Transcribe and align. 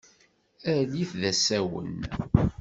Alit 0.73 1.11
d 1.21 1.23
asawen. 1.31 1.99